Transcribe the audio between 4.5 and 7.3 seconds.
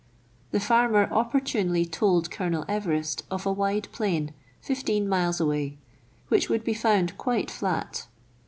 fifteen miles away, which would be found